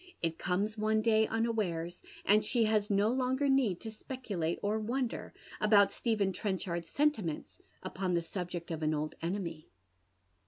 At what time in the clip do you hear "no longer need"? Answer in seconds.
2.89-3.79